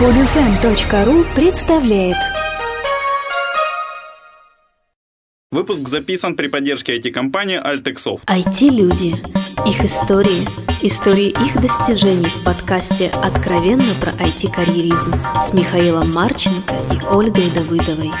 [0.00, 2.16] Podfm.ru представляет
[5.50, 8.20] Выпуск записан при поддержке IT-компании Altexoft.
[8.28, 9.16] IT-люди.
[9.68, 10.46] Их истории.
[10.82, 18.12] Истории их достижений в подкасте «Откровенно про IT-карьеризм» с Михаилом Марченко и Ольгой Давыдовой.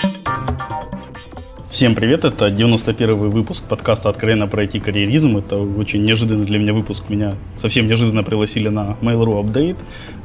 [1.70, 5.36] Всем привет, это 91 выпуск подкаста «Откровенно про IT-карьеризм».
[5.36, 7.04] Это очень неожиданный для меня выпуск.
[7.10, 9.76] Меня совсем неожиданно пригласили на Mail.ru Update.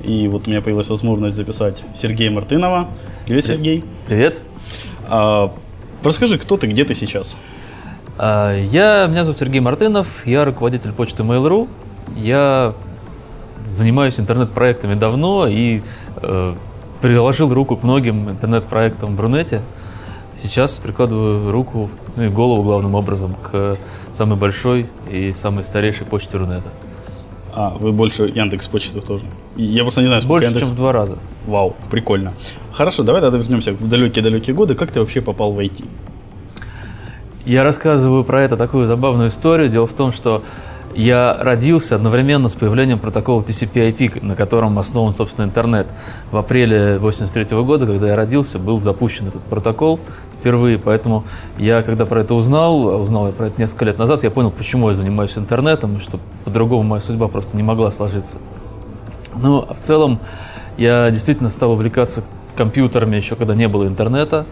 [0.05, 2.87] И вот у меня появилась возможность записать Сергея Мартынова.
[3.25, 3.83] Привет, Сергей.
[4.07, 4.41] Привет.
[5.09, 5.53] А,
[6.01, 7.35] расскажи, кто ты, где ты сейчас?
[8.17, 11.67] А, я, меня зовут Сергей Мартынов, я руководитель почты Mail.ru.
[12.15, 12.73] Я
[13.69, 15.81] занимаюсь интернет-проектами давно и
[16.21, 16.55] э,
[17.01, 19.61] приложил руку к многим интернет-проектам в Брунете.
[20.35, 23.77] Сейчас прикладываю руку, ну и голову главным образом, к
[24.11, 26.69] самой большой и самой старейшей почте Рунета.
[27.55, 29.25] А, вы больше Яндекс почты тоже.
[29.55, 30.65] Я просто не знаю, сколько Больше, Яндекс...
[30.65, 31.17] чем в два раза.
[31.45, 32.33] Вау, прикольно.
[32.71, 34.73] Хорошо, давай тогда вернемся в далекие-далекие годы.
[34.73, 35.85] Как ты вообще попал в IT?
[37.45, 39.69] Я рассказываю про это такую забавную историю.
[39.69, 40.43] Дело в том, что
[40.95, 45.87] я родился одновременно с появлением протокола TCP/IP, на котором основан, собственно, интернет.
[46.31, 49.99] В апреле 1983 года, когда я родился, был запущен этот протокол
[50.39, 51.23] впервые, поэтому
[51.57, 54.89] я, когда про это узнал, узнал я про это несколько лет назад, я понял, почему
[54.89, 58.39] я занимаюсь интернетом, что по-другому моя судьба просто не могла сложиться.
[59.35, 60.19] Ну, а в целом,
[60.77, 62.23] я действительно стал увлекаться
[62.55, 64.45] компьютерами еще когда не было интернета,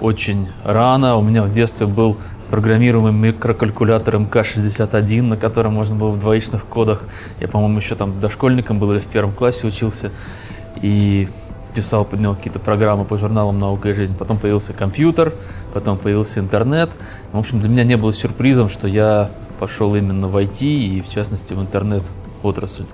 [0.00, 1.16] очень рано.
[1.16, 2.16] У меня в детстве был
[2.50, 7.04] программируемый микрокалькулятор МК-61, на котором можно было в двоичных кодах.
[7.40, 10.10] Я, по-моему, еще там дошкольником был или в первом классе учился.
[10.82, 11.28] И
[11.74, 14.16] писал под него какие-то программы по журналам «Наука и жизнь».
[14.16, 15.34] Потом появился компьютер,
[15.74, 16.98] потом появился интернет.
[17.32, 19.30] В общем, для меня не было сюрпризом, что я
[19.60, 22.86] пошел именно в IT и, в частности, в интернет-отрасль.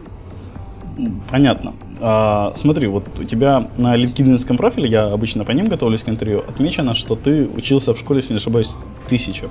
[1.30, 1.75] Понятно.
[2.05, 6.42] А, смотри, вот у тебя на LinkedIn профиле, я обычно по ним готовлюсь к интервью,
[6.48, 8.75] отмечено, что ты учился в школе, если не ошибаюсь,
[9.08, 9.47] тысяча.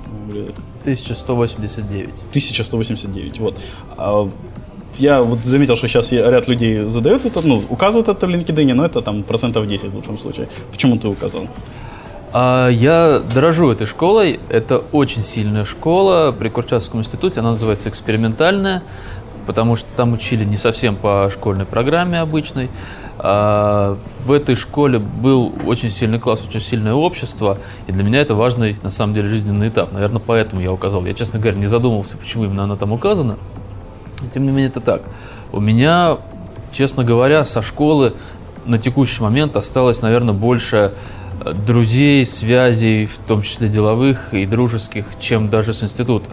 [0.82, 2.10] 1189.
[2.28, 3.58] 1189, вот.
[3.96, 4.28] А,
[4.98, 8.84] я вот заметил, что сейчас ряд людей задают это, ну, указывают это в LinkedIn, но
[8.84, 10.48] это там процентов 10 в лучшем случае.
[10.70, 11.46] Почему ты указал?
[12.34, 14.40] А, я дорожу этой школой.
[14.50, 17.40] Это очень сильная школа при Курчатовском институте.
[17.40, 18.82] Она называется экспериментальная
[19.46, 22.70] потому что там учили не совсем по школьной программе обычной.
[23.18, 28.34] А в этой школе был очень сильный класс, очень сильное общество, и для меня это
[28.34, 29.92] важный, на самом деле, жизненный этап.
[29.92, 31.04] Наверное, поэтому я указал.
[31.04, 33.36] Я, честно говоря, не задумывался, почему именно она там указана.
[34.32, 35.02] Тем не менее, это так.
[35.52, 36.18] У меня,
[36.72, 38.14] честно говоря, со школы
[38.64, 40.92] на текущий момент осталось, наверное, больше
[41.66, 46.30] друзей, связей, в том числе деловых и дружеских, чем даже с института.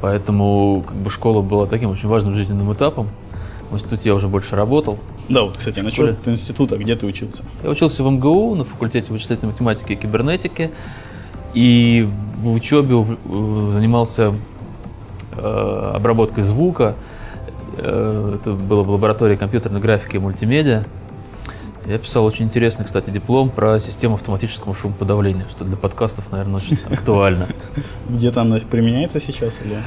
[0.00, 3.08] Поэтому как бы, школа была таким очень важным жизненным этапом.
[3.70, 4.98] В институте я уже больше работал.
[5.28, 7.44] Да, вот, кстати, насчет института, где ты учился?
[7.62, 10.70] Я учился в МГУ на факультете вычислительной математики и кибернетики.
[11.54, 13.04] И в учебе
[13.72, 14.34] занимался
[15.32, 16.96] э, обработкой звука.
[17.76, 20.84] Э, это было в лаборатории компьютерной графики и мультимедиа.
[21.90, 26.78] Я писал очень интересный, кстати, диплом про систему автоматического шумоподавления, что для подкастов, наверное, очень
[26.90, 27.48] актуально.
[28.08, 29.82] Где-то она применяется сейчас или?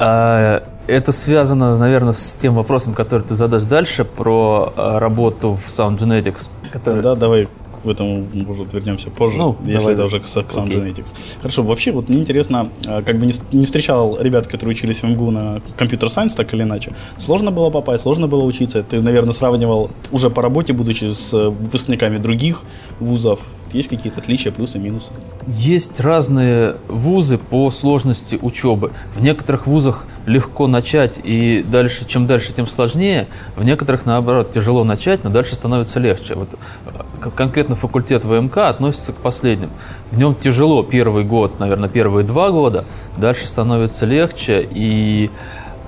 [0.00, 5.68] А, это связано, наверное, с тем вопросом, который ты задашь дальше, про а, работу в
[5.68, 6.50] Sound Genetics.
[6.72, 7.00] Который...
[7.00, 7.46] Да, давай
[7.86, 11.14] в этом, может, вернемся позже, ну, если давай, это уже к, к Sound Genetics.
[11.40, 15.08] Хорошо, вообще, вот мне интересно, а, как бы не, не встречал ребят, которые учились в
[15.08, 16.92] МГУ на компьютер сайенс, так или иначе.
[17.18, 18.82] Сложно было попасть, сложно было учиться.
[18.82, 22.62] Ты, наверное, сравнивал уже по работе, будучи с э, выпускниками других
[23.00, 23.40] вузов.
[23.72, 25.10] Есть какие-то отличия, плюсы, минусы?
[25.46, 28.92] Есть разные вузы по сложности учебы.
[29.14, 33.26] В некоторых вузах легко начать, и дальше, чем дальше, тем сложнее.
[33.56, 36.34] В некоторых, наоборот, тяжело начать, но дальше становится легче.
[36.34, 36.54] Вот
[36.86, 39.70] э, конкретно факультет ВМК относится к последним.
[40.10, 42.84] В нем тяжело первый год, наверное, первые два года,
[43.16, 45.30] дальше становится легче, и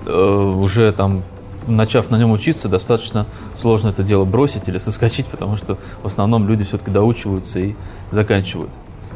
[0.06, 1.22] э, уже там
[1.68, 6.48] начав на нем учиться, достаточно сложно это дело бросить или соскочить, потому что в основном
[6.48, 7.74] люди все-таки доучиваются и
[8.10, 8.70] заканчивают.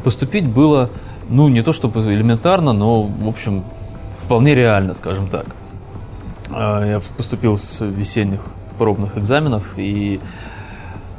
[0.04, 0.90] Поступить было,
[1.28, 3.64] ну, не то чтобы элементарно, но, в общем,
[4.18, 5.46] вполне реально, скажем так.
[6.50, 8.40] А, я поступил с весенних
[8.78, 10.20] пробных экзаменов и,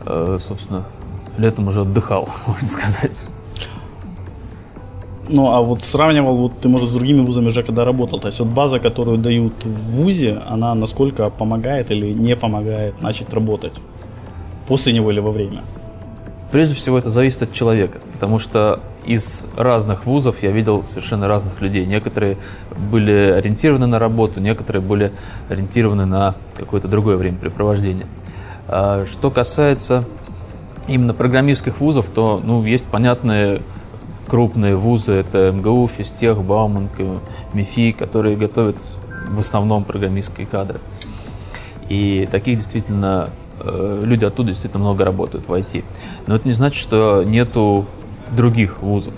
[0.06, 0.84] э, собственно,
[1.38, 3.26] летом уже отдыхал, можно сказать.
[5.34, 8.40] Ну, а вот сравнивал, вот ты, может, с другими вузами уже когда работал, то есть
[8.40, 13.74] вот база, которую дают в вузе, она насколько помогает или не помогает начать работать?
[14.68, 15.62] После него или во время?
[16.52, 21.62] Прежде всего, это зависит от человека, потому что из разных вузов я видел совершенно разных
[21.62, 21.88] людей.
[21.88, 22.38] Некоторые
[22.92, 25.12] были ориентированы на работу, некоторые были
[25.50, 28.06] ориентированы на какое-то другое времяпрепровождение.
[28.68, 30.06] А, что касается
[30.88, 33.64] именно программистских вузов, то ну, есть понятные
[34.28, 37.20] крупные вузы, это МГУ, Физтех, Бауманка,
[37.54, 38.78] МИФИ, которые готовят
[39.30, 40.80] в основном программистские кадры.
[41.90, 43.30] И таких действительно
[43.60, 45.84] э, люди оттуда действительно много работают в IT.
[46.28, 47.86] Но это не значит, что нету
[48.32, 49.14] других вузов.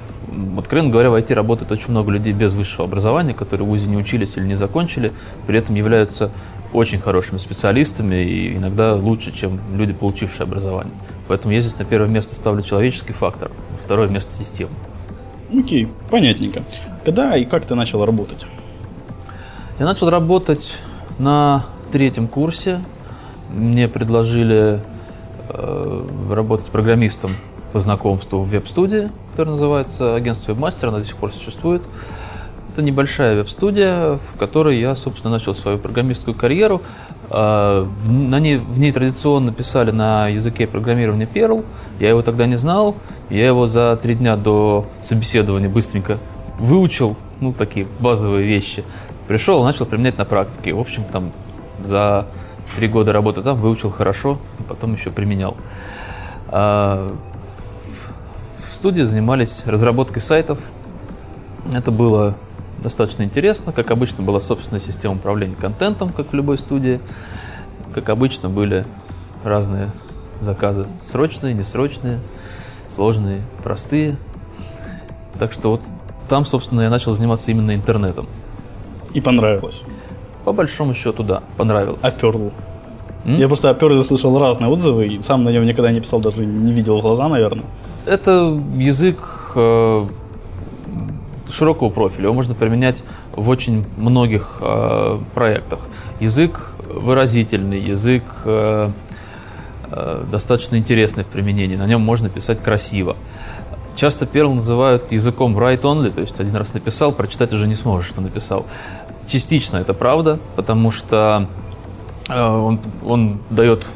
[0.57, 3.97] Откровенно говоря, в IT работает очень много людей без высшего образования, которые в ВУЗе не
[3.97, 5.13] учились или не закончили,
[5.47, 6.31] при этом являются
[6.73, 10.93] очень хорошими специалистами и иногда лучше, чем люди, получившие образование.
[11.27, 14.71] Поэтому я здесь на первое место ставлю человеческий фактор, второе место систему.
[15.53, 16.63] Окей, понятненько.
[17.03, 18.45] Когда и как ты начал работать?
[19.79, 20.79] Я начал работать
[21.19, 22.83] на третьем курсе.
[23.53, 24.81] Мне предложили
[25.49, 27.35] э, работать программистом
[27.73, 31.83] по знакомству в веб-студии, которая называется агентство вебмастер, она до сих пор существует.
[32.75, 36.81] Это небольшая веб-студия, в которой я, собственно, начал свою программистскую карьеру.
[37.29, 41.63] А, на ней, в ней традиционно писали на языке программирования Perl.
[42.01, 42.97] Я его тогда не знал.
[43.29, 46.17] Я его за три дня до собеседования быстренько
[46.59, 48.83] выучил, ну, такие базовые вещи.
[49.29, 50.73] Пришел, начал применять на практике.
[50.73, 51.31] В общем, там
[51.81, 52.27] за
[52.75, 54.37] три года работы там выучил хорошо,
[54.67, 55.55] потом еще применял.
[56.49, 57.09] А,
[58.69, 60.59] в студии занимались разработкой сайтов.
[61.73, 62.35] Это было
[62.81, 63.71] достаточно интересно.
[63.71, 66.99] Как обычно, была собственная система управления контентом, как в любой студии.
[67.93, 68.85] Как обычно, были
[69.43, 69.91] разные
[70.41, 70.85] заказы.
[71.01, 72.19] Срочные, несрочные,
[72.87, 74.17] сложные, простые.
[75.39, 75.81] Так что вот
[76.27, 78.27] там, собственно, я начал заниматься именно интернетом.
[79.13, 79.83] И понравилось?
[80.43, 81.99] По большому счету, да, понравилось.
[82.01, 82.51] Perl?
[83.25, 83.37] М?
[83.37, 86.45] Я просто о Perl слышал разные отзывы, и сам на нем никогда не писал, даже
[86.45, 87.65] не видел в глаза, наверное.
[88.05, 89.19] Это язык
[89.55, 90.07] э,
[91.49, 92.25] широкого профиля.
[92.25, 93.03] Его можно применять
[93.35, 95.79] в очень многих э, проектах.
[96.19, 98.91] Язык выразительный, язык э,
[99.91, 101.75] э, достаточно интересный в применении.
[101.75, 103.15] На нем можно писать красиво.
[103.95, 108.21] Часто Perl называют языком write-only, то есть один раз написал, прочитать уже не сможешь, что
[108.21, 108.65] написал.
[109.25, 111.47] Частично это правда, потому что
[112.27, 113.87] э, он, он дает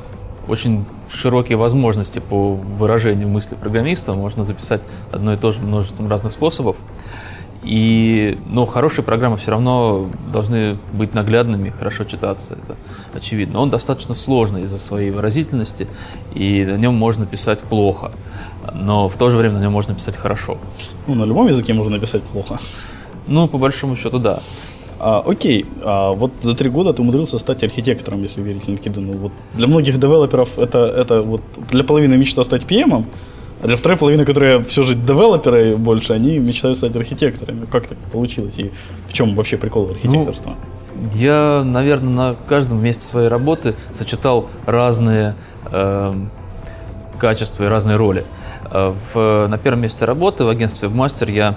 [0.48, 4.14] очень широкие возможности по выражению мысли программиста.
[4.14, 6.78] Можно записать одно и то же множеством разных способов.
[7.64, 12.76] И, ну, хорошие программы все равно должны быть наглядными, хорошо читаться, это
[13.14, 13.60] очевидно.
[13.60, 15.88] Он достаточно сложный из-за своей выразительности,
[16.34, 18.12] и на нем можно писать плохо,
[18.74, 20.58] но в то же время на нем можно писать хорошо.
[21.08, 22.60] Ну, на любом языке можно написать плохо.
[23.28, 24.40] Ну, по большому счету, да.
[25.00, 29.18] А, окей, а вот за три года ты умудрился стать архитектором, если верить LinkedIn.
[29.18, 31.42] Вот для многих девелоперов это, это вот
[31.72, 33.06] для половины мечта стать PM,
[33.62, 37.66] а для второй половины, которые все же девелоперы больше, они мечтают стать архитекторами.
[37.66, 38.58] Как так получилось?
[38.58, 38.72] И
[39.08, 40.52] в чем вообще прикол архитекторства?
[40.96, 45.36] Ну, я, наверное, на каждом месте своей работы сочетал разные
[45.72, 46.14] э,
[47.20, 48.26] качества и разные роли.
[48.72, 51.56] Э, в, на первом месте работы в агентстве «Мастер» я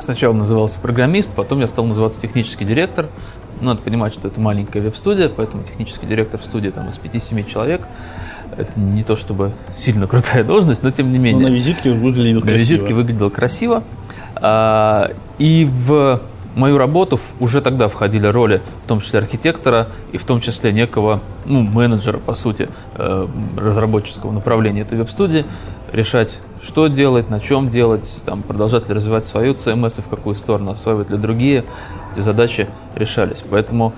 [0.00, 3.06] сначала назывался программист, потом я стал называться технический директор.
[3.60, 7.86] Надо понимать, что это маленькая веб-студия, поэтому технический директор в студии там из 5-7 человек.
[8.56, 11.42] Это не то чтобы сильно крутая должность, но тем не менее.
[11.42, 12.52] Но на визитке выглядел красиво.
[12.52, 13.82] На визитке выглядел красиво.
[14.36, 16.20] А, и в
[16.54, 21.20] мою работу уже тогда входили роли, в том числе архитектора и в том числе некого
[21.44, 25.44] ну, менеджера, по сути, э, разработческого направления этой веб-студии,
[25.92, 30.34] решать, что делать, на чем делать, там, продолжать ли развивать свою CMS и в какую
[30.36, 31.64] сторону, осваивать ли другие.
[32.12, 33.44] Эти задачи решались.
[33.48, 33.92] Поэтому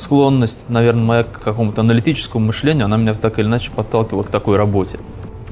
[0.00, 4.56] склонность, наверное, моя к какому-то аналитическому мышлению, она меня так или иначе подталкивала к такой
[4.56, 4.98] работе.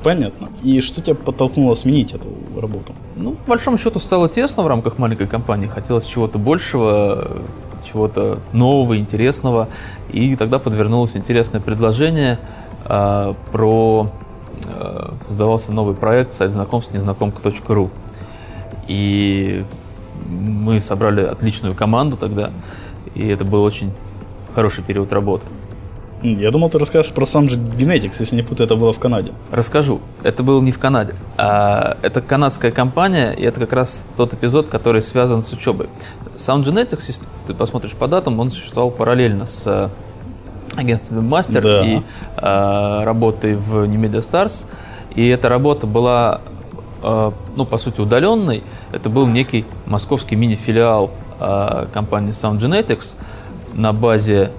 [0.02, 0.48] Понятно.
[0.62, 2.28] И что тебя подтолкнуло сменить эту
[2.60, 2.94] работу?
[3.16, 5.66] Ну, по большому счету, стало тесно в рамках маленькой компании.
[5.66, 7.42] Хотелось чего-то большего,
[7.84, 9.68] чего-то нового, интересного.
[10.10, 12.38] И тогда подвернулось интересное предложение
[12.84, 14.10] э, про...
[14.66, 17.90] Э, создавался новый проект сайт знакомств незнакомка.ру.
[18.86, 19.64] И
[20.28, 22.50] мы собрали отличную команду тогда.
[23.14, 23.92] И это был очень
[24.58, 25.46] хороший период работы.
[26.20, 27.46] Я думал, ты расскажешь про Sound
[27.78, 29.30] Genetics, если не путаю, это было в Канаде.
[29.52, 30.00] Расскажу.
[30.24, 31.14] Это было не в Канаде.
[31.36, 35.86] А, это канадская компания, и это как раз тот эпизод, который связан с учебой.
[36.34, 39.90] Sound Genetics, если ты посмотришь по датам, он существовал параллельно с э,
[40.74, 41.86] агентством Webmaster да.
[41.86, 42.02] и
[42.36, 44.66] а, работой в New Media Stars.
[45.14, 46.40] И эта работа была,
[47.04, 48.64] а, ну, по сути, удаленной.
[48.90, 53.16] Это был некий московский мини-филиал а, компании Sound Genetics
[53.72, 54.50] на базе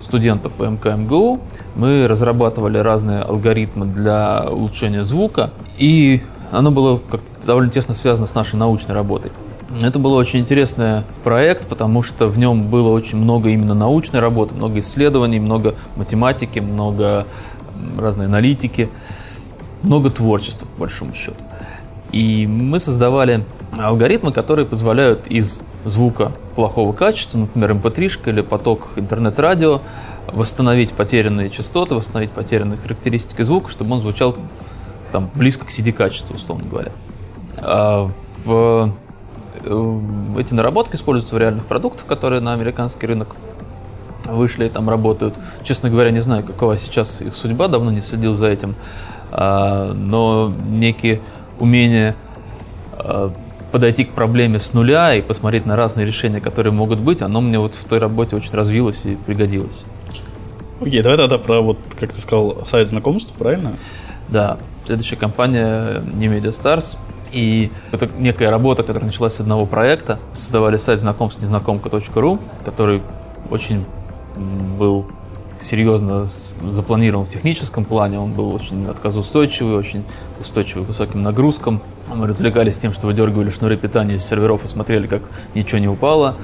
[0.00, 1.40] студентов МКМГУ.
[1.74, 8.34] Мы разрабатывали разные алгоритмы для улучшения звука, и оно было как-то довольно тесно связано с
[8.34, 9.32] нашей научной работой.
[9.82, 14.54] Это был очень интересный проект, потому что в нем было очень много именно научной работы,
[14.54, 17.26] много исследований, много математики, много
[17.98, 18.88] разные аналитики,
[19.82, 21.42] много творчества, по большому счету.
[22.12, 23.44] И мы создавали
[23.78, 29.80] алгоритмы, которые позволяют из звука плохого качества, например, mp3 эм или поток интернет-радио,
[30.32, 34.36] восстановить потерянные частоты, восстановить потерянные характеристики звука, чтобы он звучал
[35.12, 36.92] там, близко к CD-качеству, условно говоря.
[37.58, 38.10] А
[38.44, 38.92] в,
[39.64, 40.00] э,
[40.38, 43.36] эти наработки используются в реальных продуктах, которые на американский рынок
[44.28, 45.34] вышли и там работают.
[45.62, 48.74] Честно говоря, не знаю, какова сейчас их судьба, давно не следил за этим,
[49.30, 51.20] а, но некие
[51.58, 52.16] умения
[52.92, 53.32] а,
[53.76, 57.58] подойти к проблеме с нуля и посмотреть на разные решения, которые могут быть, оно мне
[57.58, 59.84] вот в той работе очень развилось и пригодилось.
[60.80, 63.74] Окей, давай тогда про, вот, как ты сказал, сайт знакомств, правильно?
[64.30, 64.56] Да,
[64.86, 66.96] следующая компания New Media Stars.
[67.32, 70.18] И это некая работа, которая началась с одного проекта.
[70.32, 73.02] Создавали сайт знакомств незнакомка.ру, который
[73.50, 73.84] очень
[74.78, 75.04] был
[75.60, 76.26] серьезно
[76.62, 78.18] запланирован в техническом плане.
[78.18, 80.04] Он был очень отказоустойчивый, очень
[80.40, 81.82] устойчивый к высоким нагрузкам.
[82.14, 85.22] Мы развлекались тем, что выдергивали шнуры питания из серверов и смотрели, как
[85.54, 86.36] ничего не упало.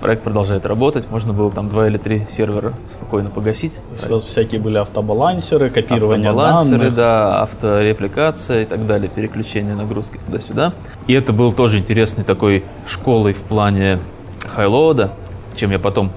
[0.00, 1.08] Проект продолжает работать.
[1.10, 3.78] Можно было там два или три сервера спокойно погасить.
[4.08, 6.94] У вас всякие были автобалансеры, копирование автобалансеры, данных.
[6.94, 10.72] да, авторепликация и так далее, переключение нагрузки туда-сюда.
[11.06, 14.00] И это был тоже интересный такой школой в плане
[14.46, 15.12] хайлода,
[15.54, 16.10] чем я потом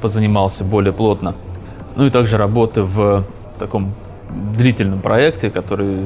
[0.00, 1.34] позанимался более плотно.
[1.96, 3.24] Ну и также работы в
[3.58, 3.94] таком
[4.56, 5.98] длительном проекте, который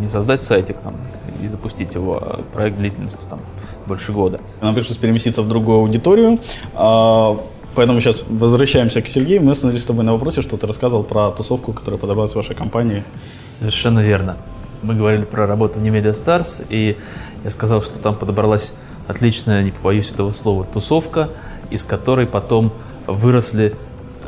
[0.00, 0.94] не создать сайтик там
[1.42, 3.40] и запустить его, а проект длительностью там
[3.86, 4.40] больше года.
[4.60, 6.38] Нам пришлось переместиться в другую аудиторию,
[6.74, 7.38] а,
[7.74, 9.42] поэтому сейчас возвращаемся к Сергею.
[9.42, 12.54] Мы остановились с тобой на вопросе, что ты рассказывал про тусовку, которая подобралась в вашей
[12.56, 13.04] компании.
[13.46, 14.36] Совершенно верно.
[14.82, 16.96] Мы говорили про работу в Media Stars, и
[17.44, 18.74] я сказал, что там подобралась
[19.08, 21.28] отличная, не побоюсь этого слова, тусовка,
[21.70, 22.72] из которой потом
[23.06, 23.74] выросли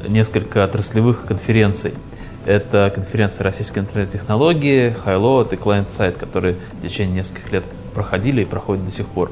[0.08, 1.94] несколько отраслевых конференций.
[2.44, 8.44] Это конференция российской интернет-технологии, Highload и Client Side, которые в течение нескольких лет проходили и
[8.44, 9.30] проходят до сих пор.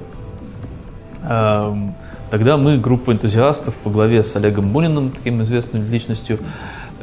[1.22, 1.94] Эм,
[2.30, 6.38] тогда мы, группа энтузиастов во главе с Олегом Буниным, таким известным личностью,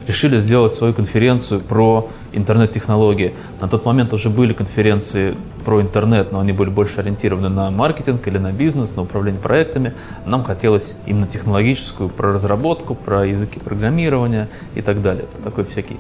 [0.08, 3.34] решили сделать свою конференцию про интернет-технологии.
[3.60, 5.36] На тот момент уже были конференции
[5.66, 9.94] про интернет, но они были больше ориентированы на маркетинг или на бизнес, на управление проектами.
[10.26, 15.26] Нам хотелось именно технологическую, про разработку, про языки программирования и так далее.
[15.44, 15.98] Такой всякий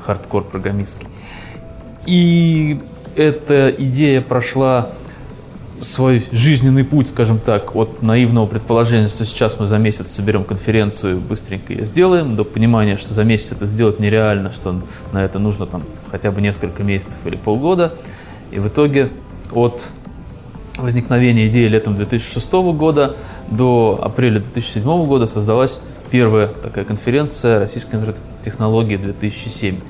[0.00, 1.08] хардкор программистский.
[2.06, 2.80] И
[3.14, 4.92] эта идея прошла
[5.82, 11.20] свой жизненный путь, скажем так, от наивного предположения, что сейчас мы за месяц соберем конференцию,
[11.20, 14.80] быстренько ее сделаем, до понимания, что за месяц это сделать нереально, что
[15.12, 17.94] на это нужно там хотя бы несколько месяцев или полгода.
[18.50, 19.10] И в итоге
[19.52, 19.88] от
[20.76, 23.16] возникновения идеи летом 2006 года
[23.50, 29.80] до апреля 2007 года создалась первая такая конференция российской интернет-технологии 2007,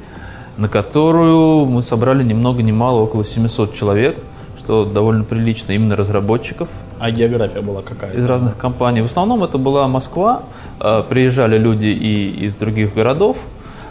[0.56, 4.16] на которую мы собрали ни много ни мало, около 700 человек–
[4.64, 6.68] что довольно прилично именно разработчиков.
[6.98, 8.12] А география была какая?
[8.12, 9.02] Из разных компаний.
[9.02, 10.44] В основном это была Москва.
[10.80, 13.38] Э, приезжали люди и из других городов,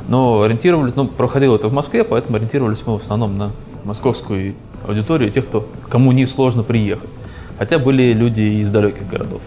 [0.07, 3.51] но ориентировались, ну, проходило это в Москве, поэтому ориентировались мы в основном на
[3.83, 4.55] московскую
[4.87, 7.09] аудиторию, тех, кто, кому не сложно приехать.
[7.59, 9.41] Хотя были люди из далеких городов.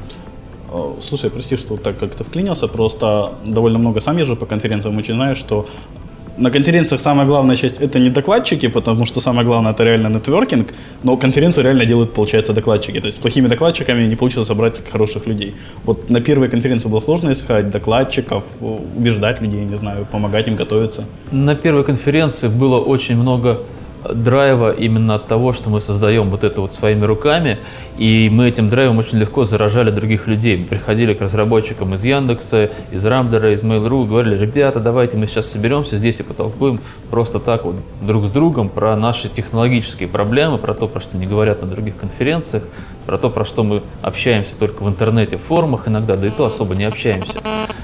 [0.70, 5.14] Э, слушай, прости, что так как-то вклинился, просто довольно много сам езжу по конференциям, очень
[5.14, 5.66] знаю, что
[6.36, 10.74] на конференциях самая главная часть это не докладчики, потому что самое главное это реально нетворкинг,
[11.02, 13.00] но конференцию реально делают, получается, докладчики.
[13.00, 15.54] То есть с плохими докладчиками не получится собрать хороших людей.
[15.84, 21.04] Вот на первой конференции было сложно искать докладчиков, убеждать людей, не знаю, помогать им готовиться.
[21.32, 23.58] На первой конференции было очень много
[24.12, 27.58] драйва именно от того, что мы создаем вот это вот своими руками,
[27.96, 30.56] и мы этим драйвом очень легко заражали других людей.
[30.56, 35.50] Мы приходили к разработчикам из Яндекса, из Рамблера, из Mail.ru, говорили, ребята, давайте мы сейчас
[35.50, 36.80] соберемся здесь и потолкуем
[37.10, 41.26] просто так вот друг с другом про наши технологические проблемы, про то, про что не
[41.26, 42.64] говорят на других конференциях,
[43.06, 46.46] про то, про что мы общаемся только в интернете, в форумах иногда, да и то
[46.46, 47.38] особо не общаемся.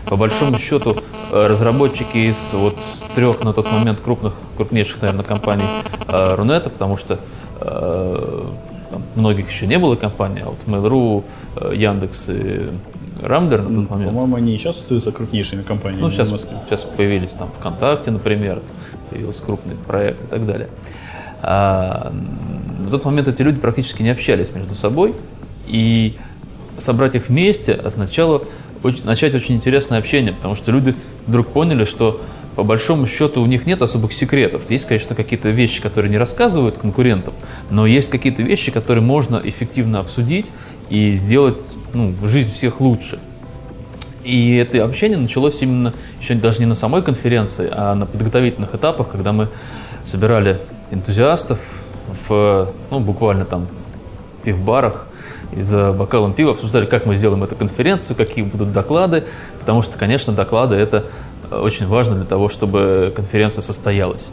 [0.08, 0.96] По большому счету,
[1.32, 2.76] э, разработчики из вот
[3.14, 5.64] трех на тот момент крупных, крупнейших, наверное, компаний
[6.08, 7.20] э, Рунета, потому что
[7.60, 8.44] э,
[8.90, 12.70] там, многих еще не было компаний, а вот Mail.ru, Яндекс и
[13.22, 14.10] Рамблер на тот момент.
[14.10, 16.02] По-моему, они и сейчас остаются крупнейшими компаниями.
[16.02, 18.62] Ну, сейчас, сейчас появились там ВКонтакте, например,
[19.10, 20.68] появился крупный проект и так далее.
[21.42, 22.12] А,
[22.80, 25.14] на тот момент эти люди практически не общались между собой,
[25.66, 26.16] и
[26.76, 28.42] собрать их вместе означало
[28.82, 30.94] очень, начать очень интересное общение, потому что люди
[31.26, 32.20] вдруг поняли, что
[32.56, 34.70] по большому счету у них нет особых секретов.
[34.70, 37.34] Есть, конечно, какие-то вещи, которые не рассказывают конкурентам,
[37.70, 40.50] но есть какие-то вещи, которые можно эффективно обсудить
[40.88, 43.18] и сделать ну, жизнь всех лучше.
[44.24, 49.08] И это общение началось именно еще даже не на самой конференции, а на подготовительных этапах,
[49.10, 49.48] когда мы
[50.04, 50.58] собирали
[50.90, 51.58] энтузиастов
[52.28, 53.68] в, ну, буквально там
[54.42, 55.06] пивбарах
[55.52, 59.24] и за бокалом пива обсуждали, как мы сделаем эту конференцию, какие будут доклады,
[59.58, 61.04] потому что, конечно, доклады это
[61.50, 64.30] очень важно для того, чтобы конференция состоялась.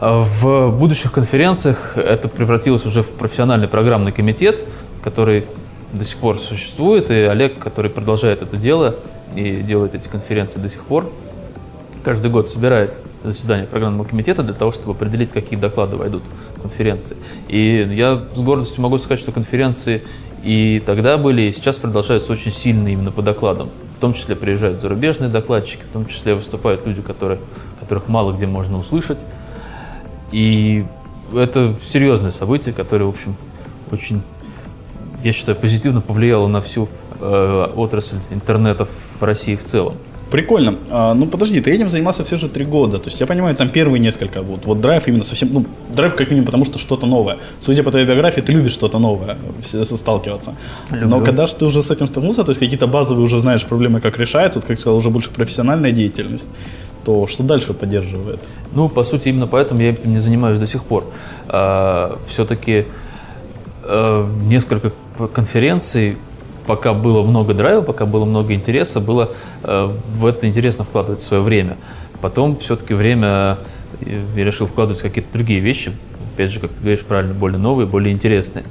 [0.00, 4.64] В будущих конференциях это превратилось уже в профессиональный программный комитет,
[5.02, 5.46] который
[5.92, 8.96] до сих пор существует, и Олег, который продолжает это дело
[9.36, 11.10] и делает эти конференции до сих пор,
[12.02, 17.16] каждый год собирает заседание программного комитета для того, чтобы определить, какие доклады войдут в конференции.
[17.48, 20.02] И я с гордостью могу сказать, что конференции
[20.42, 23.70] и тогда были, и сейчас продолжаются очень сильные именно по докладам.
[23.96, 27.40] В том числе приезжают зарубежные докладчики, в том числе выступают люди, которые,
[27.78, 29.18] которых мало где можно услышать.
[30.32, 30.84] И
[31.32, 33.36] это серьезное событие, которое, в общем,
[33.90, 34.22] очень
[35.22, 36.88] я считаю, позитивно повлияло на всю
[37.20, 39.94] э, отрасль интернета в России в целом.
[40.32, 40.76] Прикольно.
[40.90, 42.98] А, ну подожди, ты этим занимался все же три года.
[42.98, 44.42] То есть я понимаю, там первые несколько.
[44.42, 45.50] Вот, вот драйв именно совсем.
[45.52, 47.36] Ну, драйв как минимум, потому что что-то новое.
[47.60, 50.54] Судя по твоей биографии, ты любишь что-то новое, сталкиваться.
[50.90, 51.08] Люблю.
[51.08, 54.00] Но когда же ты уже с этим столкнулся, то есть какие-то базовые уже знаешь проблемы,
[54.00, 56.48] как решаются, вот как сказал, уже больше профессиональная деятельность,
[57.04, 58.40] то что дальше поддерживает?
[58.74, 61.04] Ну, по сути, именно поэтому я этим не занимаюсь до сих пор.
[61.48, 62.86] А, все-таки
[63.84, 64.92] а, несколько
[65.34, 66.16] конференций,
[66.66, 69.30] пока было много драйва, пока было много интереса, было
[69.62, 71.76] э, в это интересно вкладывать свое время.
[72.20, 73.58] Потом все-таки время
[74.00, 75.92] э, я решил вкладывать в какие-то другие вещи,
[76.34, 78.64] опять же, как ты говоришь правильно, более новые, более интересные.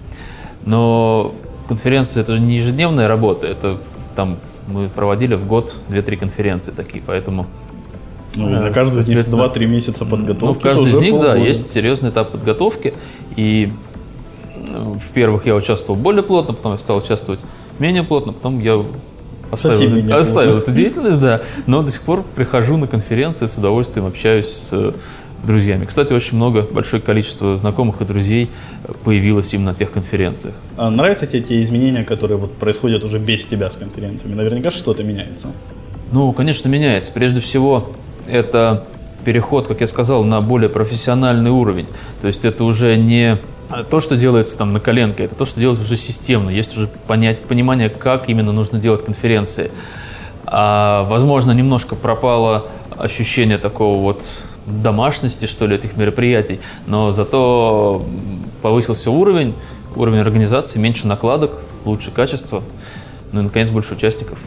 [0.65, 1.33] Но
[1.67, 3.77] конференция это же не ежедневная работа, это
[4.15, 7.48] там мы проводили в год 2-3 конференции такие, поэтому
[8.36, 10.45] ну, на э, каждую из них 2-3 месяца подготовки.
[10.45, 12.93] Ну, в каждой из них, да, есть серьезный этап подготовки.
[13.36, 13.71] И
[14.67, 17.39] в первых я участвовал более плотно, потом я стал участвовать
[17.80, 18.84] менее плотно, потом я
[19.51, 21.42] оставил, оставил эту деятельность, да.
[21.68, 24.94] Но до сих пор прихожу на конференции, с удовольствием общаюсь с э,
[25.44, 25.86] друзьями.
[25.86, 28.50] Кстати, очень много, большое количество знакомых и друзей
[29.03, 30.55] появилось именно на тех конференциях.
[30.77, 34.36] А нравятся тебе те изменения, которые вот происходят уже без тебя с конференциями?
[34.36, 35.48] Наверняка что-то меняется.
[36.12, 37.12] Ну, конечно, меняется.
[37.14, 37.92] Прежде всего,
[38.27, 38.86] это
[39.24, 41.88] переход, как я сказал, на более профессиональный уровень.
[42.22, 43.38] То есть это уже не
[43.90, 46.50] то, что делается там на коленке, это то, что делается уже системно.
[46.50, 49.72] Есть уже понять, понимание, как именно нужно делать конференции.
[50.46, 58.05] А, возможно, немножко пропало ощущение такого вот домашности, что ли, этих мероприятий, но зато
[58.62, 59.55] повысился уровень,
[59.96, 62.64] уровень организации, меньше накладок, лучше качество,
[63.31, 64.40] ну и, наконец, больше участников.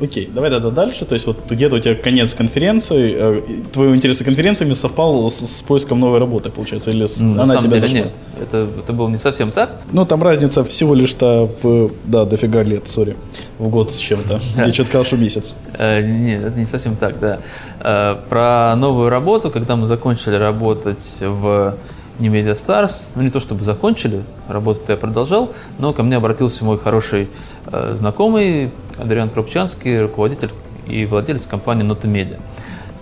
[0.00, 1.04] Окей, давай тогда дальше.
[1.06, 5.62] То есть вот где-то у тебя конец конференции, э, твои интересы конференциями совпал с, с
[5.62, 7.98] поиском новой работы, получается, или с, На она самом тебя деле дошла?
[7.98, 9.80] нет, это, это было не совсем так.
[9.92, 13.16] Ну, там разница всего лишь-то в, да, дофига лет, сори,
[13.58, 14.40] в год с чем-то.
[14.56, 15.54] Я что-то сказал, что месяц.
[15.78, 17.38] Э, нет, это не совсем так, да.
[17.80, 21.74] Э, про новую работу, когда мы закончили работать в
[22.18, 23.10] не Media Stars.
[23.14, 27.28] Ну, не то чтобы закончили, работать я продолжал, но ко мне обратился мой хороший
[27.66, 30.50] э, знакомый Адриан Крупчанский, руководитель
[30.88, 32.38] и владелец компании Notomedia.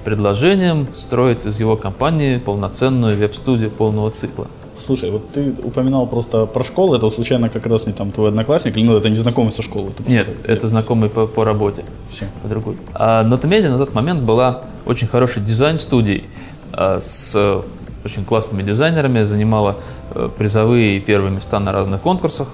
[0.05, 4.47] Предложением строить из его компании полноценную веб-студию полного цикла.
[4.77, 8.77] Слушай, вот ты упоминал просто про школу, это случайно как раз не там твой одноклассник,
[8.77, 9.91] или ну, это не знакомый со школы?
[9.91, 11.85] Это Нет, это, это знакомый по, по работе.
[12.11, 12.27] Все.
[12.43, 12.77] По другой.
[12.93, 16.25] А Notomedia на тот момент была очень хорошей дизайн-студией
[16.73, 17.63] а, с
[18.05, 19.77] очень классными дизайнерами, занимала
[20.15, 22.49] э, призовые и первые места на разных конкурсах.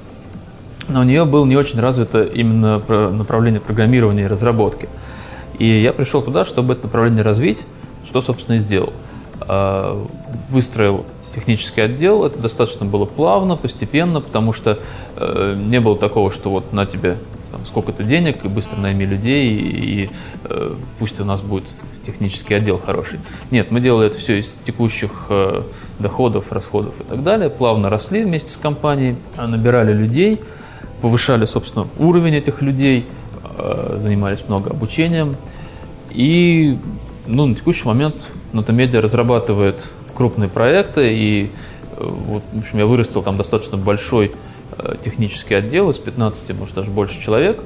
[0.88, 2.78] Но у нее было не очень развито именно
[3.10, 4.88] направление программирования и разработки.
[5.58, 7.64] И я пришел туда, чтобы это направление развить,
[8.04, 8.92] что, собственно, и сделал.
[9.42, 10.06] А,
[10.48, 14.78] выстроил технический отдел, это достаточно было плавно, постепенно, потому что
[15.16, 17.18] э, не было такого, что вот на тебе
[17.50, 20.10] там, сколько-то денег, и быстро найми людей, и, и
[20.44, 21.64] э, пусть у нас будет
[22.02, 23.20] технический отдел хороший.
[23.50, 25.62] Нет, мы делали это все из текущих э,
[25.98, 30.40] доходов, расходов и так далее, плавно росли вместе с компанией, набирали людей,
[31.00, 33.06] повышали, собственно, уровень этих людей,
[33.58, 35.36] э, занимались много обучением,
[36.10, 36.78] и
[37.26, 41.50] ну, на текущий момент Нотомедиа разрабатывает крупные проекты, и
[41.96, 44.32] э, вот, в общем, я вырастил там достаточно большой
[45.02, 47.62] технический отдел из 15, может даже больше человек,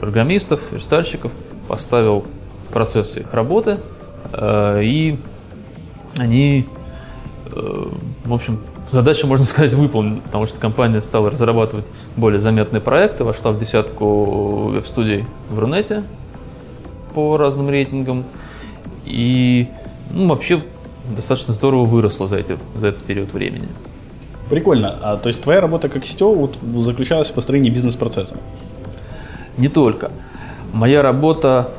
[0.00, 1.32] программистов, верстальщиков,
[1.68, 2.24] поставил
[2.72, 3.78] процессы их работы,
[4.32, 5.18] э, и
[6.16, 6.66] они,
[7.50, 7.86] э,
[8.24, 8.58] в общем,
[8.90, 14.70] задача, можно сказать, выполнена, потому что компания стала разрабатывать более заметные проекты, вошла в десятку
[14.70, 16.04] веб-студий в Рунете
[17.14, 18.24] по разным рейтингам,
[19.04, 19.68] и
[20.10, 20.62] ну, вообще
[21.14, 23.68] достаточно здорово выросла за, эти, за этот период времени.
[24.52, 24.98] Прикольно.
[25.00, 28.36] А, то есть твоя работа как сетевого вот, заключалась в построении бизнес-процесса?
[29.56, 30.10] Не только.
[30.74, 31.70] моя работа,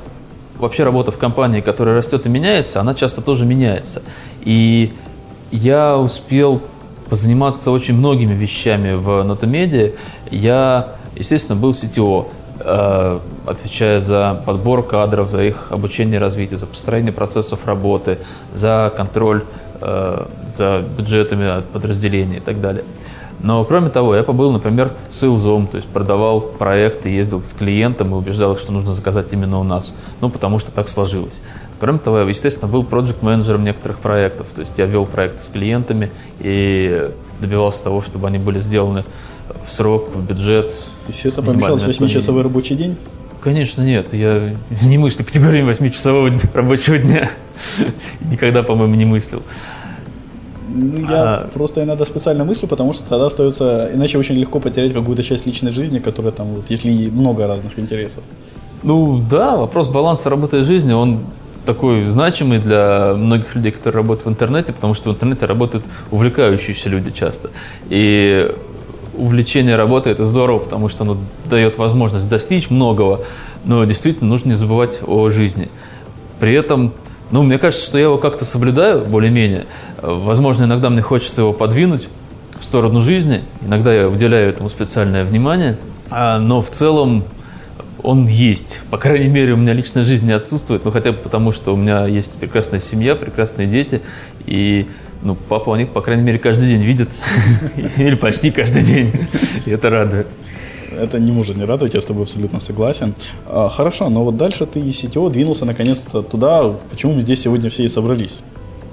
[0.57, 4.01] вообще работа в компании, которая растет и меняется, она часто тоже меняется.
[4.41, 4.91] И
[5.51, 6.63] я успел
[7.09, 9.91] позаниматься очень многими вещами в Нотомедиа.
[10.31, 12.25] Я, естественно, был CTO,
[12.59, 18.17] э, отвечая за подбор кадров, за их обучение и развитие, за построение процессов работы,
[18.51, 19.43] за контроль
[20.47, 22.83] за бюджетами подразделений и так далее.
[23.41, 28.17] Но кроме того, я побыл, например, сейлзом, то есть продавал проекты, ездил с клиентом и
[28.17, 29.95] убеждал их, что нужно заказать именно у нас.
[30.21, 31.41] Ну, потому что так сложилось.
[31.77, 34.47] Кроме того, я, естественно, был проект-менеджером некоторых проектов.
[34.55, 39.03] То есть я вел проекты с клиентами и добивался того, чтобы они были сделаны
[39.65, 40.69] в срок, в бюджет.
[40.69, 42.95] То есть это помещалось в 8-часовой рабочий день?
[43.43, 44.13] Конечно, нет.
[44.13, 47.29] Я не мыслю категориями 8-часового рабочего дня.
[48.21, 49.43] Никогда, по-моему, не мыслил.
[50.69, 51.49] Ну, я а...
[51.53, 55.73] просто иногда специально мыслю, потому что тогда остается, иначе очень легко потерять какую-то часть личной
[55.73, 58.23] жизни, которая там, вот, если много разных интересов.
[58.81, 61.25] Ну да, вопрос баланса работы и жизни, он
[61.65, 66.89] такой значимый для многих людей, которые работают в интернете, потому что в интернете работают увлекающиеся
[66.89, 67.49] люди часто.
[67.89, 68.49] И
[69.15, 73.21] увлечение работы это здорово, потому что оно дает возможность достичь многого,
[73.65, 75.69] но действительно нужно не забывать о жизни.
[76.39, 76.93] При этом
[77.31, 79.65] ну, мне кажется, что я его как-то соблюдаю более-менее.
[80.01, 82.07] Возможно, иногда мне хочется его подвинуть
[82.59, 83.41] в сторону жизни.
[83.61, 85.77] Иногда я уделяю этому специальное внимание.
[86.11, 87.23] А, но в целом
[88.03, 88.81] он есть.
[88.91, 90.85] По крайней мере, у меня личная жизнь не отсутствует.
[90.85, 94.01] Ну, хотя бы потому, что у меня есть прекрасная семья, прекрасные дети.
[94.45, 94.87] И
[95.21, 97.09] ну, папа они, по крайней мере, каждый день видит.
[97.97, 99.11] Или почти каждый день.
[99.65, 100.27] И это радует
[100.97, 103.13] это не может не радовать, я с тобой абсолютно согласен.
[103.45, 107.69] А, хорошо, но вот дальше ты из CTO двинулся наконец-то туда, почему мы здесь сегодня
[107.69, 108.43] все и собрались.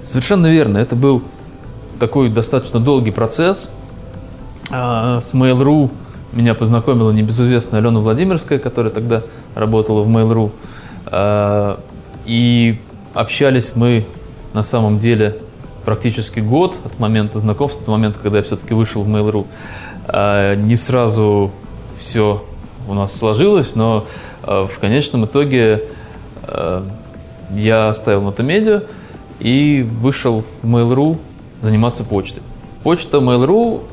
[0.03, 1.21] Совершенно верно, это был
[1.99, 3.69] такой достаточно долгий процесс.
[4.71, 5.91] А, с Mail.ru
[6.31, 9.23] меня познакомила небезызвестная Алена Владимирская, которая тогда
[9.55, 10.51] работала в Mail.ru.
[11.07, 11.79] А,
[12.25, 12.79] и
[13.13, 14.05] общались мы
[14.53, 15.37] на самом деле
[15.85, 19.45] практически год от момента знакомства до момента, когда я все-таки вышел в Mail.ru.
[20.57, 21.51] Не сразу
[21.97, 22.43] все
[22.87, 24.05] у нас сложилось, но
[24.43, 25.83] э, в конечном итоге
[27.55, 28.83] я оставил Мотомедиа
[29.39, 31.19] и вышел в Mail.ru
[31.61, 32.43] заниматься почтой.
[32.83, 33.83] Почта Mail.ru,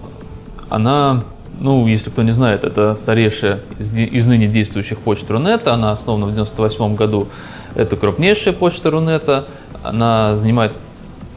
[0.68, 1.24] она,
[1.60, 6.26] ну, если кто не знает, это старейшая из, из ныне действующих почт Рунета, она основана
[6.26, 7.28] в 98 году.
[7.74, 9.48] Это крупнейшая почта Рунета,
[9.82, 10.72] она занимает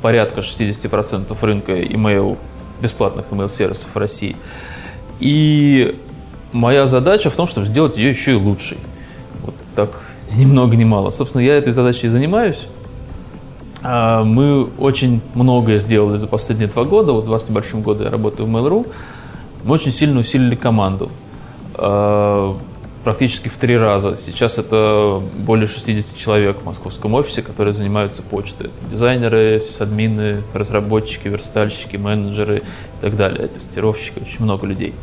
[0.01, 2.37] порядка 60% рынка email,
[2.81, 4.35] бесплатных email-сервисов в России.
[5.19, 5.99] И
[6.51, 8.77] моя задача в том, чтобы сделать ее еще и лучшей.
[9.43, 10.01] Вот так
[10.35, 11.11] ни много ни мало.
[11.11, 12.67] Собственно, я этой задачей и занимаюсь.
[13.83, 17.13] А, мы очень многое сделали за последние два года.
[17.13, 18.87] Вот два с небольшим года я работаю в Mail.ru.
[19.63, 21.11] Мы очень сильно усилили команду.
[21.75, 22.57] А,
[23.03, 24.17] практически в три раза.
[24.17, 28.67] Сейчас это более 60 человек в московском офисе, которые занимаются почтой.
[28.67, 34.93] Это дизайнеры, админы, разработчики, верстальщики, менеджеры и так далее, тестировщики, очень много людей.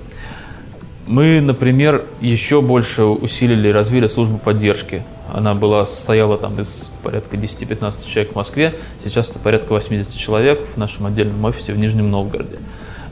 [1.06, 5.02] Мы, например, еще больше усилили и развили службу поддержки.
[5.32, 10.60] Она была, состояла там из порядка 10-15 человек в Москве, сейчас это порядка 80 человек
[10.74, 12.58] в нашем отдельном офисе в Нижнем Новгороде.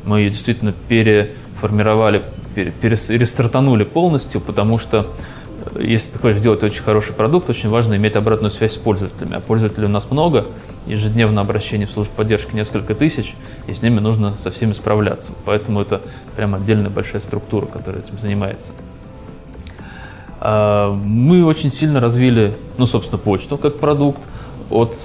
[0.06, 2.22] Мы ее действительно переформировали,
[2.54, 5.12] пере, перестартанули полностью, потому что
[5.78, 9.36] если ты хочешь сделать очень хороший продукт, очень важно иметь обратную связь с пользователями.
[9.36, 10.46] А пользователей у нас много,
[10.86, 13.34] ежедневно обращение в службу поддержки несколько тысяч,
[13.66, 15.32] и с ними нужно со всеми справляться.
[15.44, 16.00] Поэтому это
[16.36, 18.72] прям отдельная большая структура, которая этим занимается.
[20.40, 24.22] А, мы очень сильно развили, ну, собственно, почту как продукт.
[24.70, 24.96] От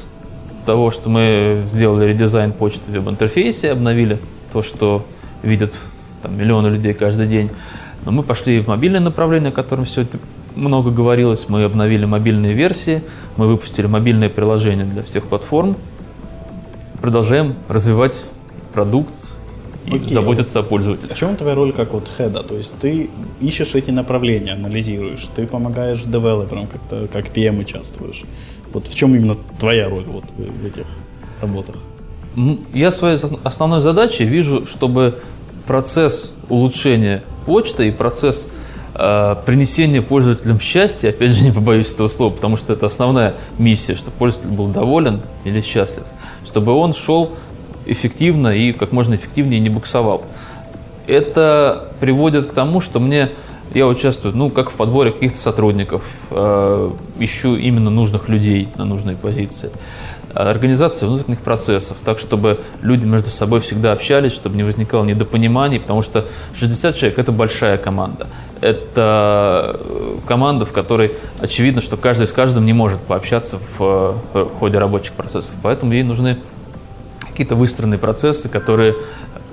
[0.66, 4.20] того, что мы сделали редизайн почты в веб-интерфейсе, обновили
[4.52, 5.06] то, что
[5.44, 5.74] видят
[6.22, 7.50] там, миллионы людей каждый день.
[8.06, 10.20] Но мы пошли в мобильное направление, о котором все это
[10.56, 13.04] много говорилось, мы обновили мобильные версии,
[13.38, 15.78] мы выпустили мобильное приложение для всех платформ.
[17.02, 18.26] Продолжаем развивать
[18.74, 19.34] продукт
[19.86, 21.16] и Окей, заботиться о пользователях.
[21.16, 22.44] В чем твоя роль как вот хеда?
[22.44, 23.10] То есть ты
[23.40, 28.24] ищешь эти направления, анализируешь, ты помогаешь девелоперам, как-то как PM участвуешь.
[28.74, 30.86] Вот в чем именно твоя роль вот в этих
[31.42, 31.78] работах?
[32.74, 35.20] Я своей основной задачей вижу, чтобы
[35.65, 38.48] процесс улучшения почты и процесс
[38.94, 43.96] Э, принесение пользователям счастья, опять же, не побоюсь этого слова, потому что это основная миссия,
[43.96, 46.04] чтобы пользователь был доволен или счастлив,
[46.46, 47.32] чтобы он шел
[47.86, 50.26] эффективно и как можно эффективнее не буксовал.
[51.08, 53.30] Это приводит к тому, что мне
[53.74, 59.15] я участвую, ну, как в подборе каких-то сотрудников, э, ищу именно нужных людей на нужные
[59.15, 59.72] позиции.
[60.34, 66.02] Организация внутренних процессов, так, чтобы люди между собой всегда общались, чтобы не возникало недопониманий, потому
[66.02, 68.28] что 60 человек– это большая команда.
[68.62, 74.50] Это э, команда, в которой очевидно, что каждый с каждым не может пообщаться в, в
[74.60, 75.56] ходе рабочих процессов.
[75.63, 76.38] Поэтому ей нужны
[77.28, 78.96] какие-то выстроенные процессы, которые